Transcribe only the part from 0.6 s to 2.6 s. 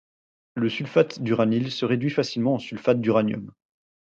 sulfate d'uranyle se réduit facilement en